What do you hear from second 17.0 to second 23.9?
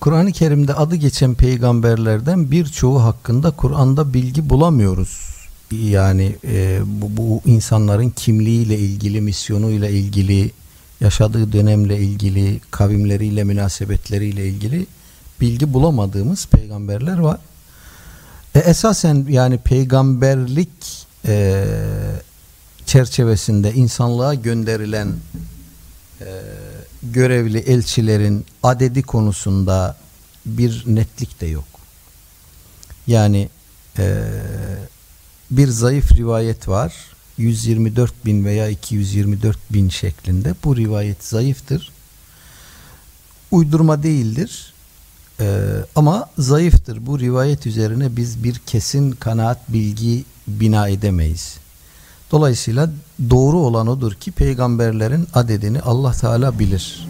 var. E, esasen yani peygamberlik e, çerçevesinde